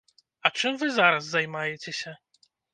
[0.47, 2.19] А чым вы зараз займаецеся?